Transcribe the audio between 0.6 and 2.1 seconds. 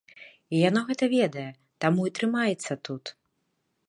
яно гэта ведае, таму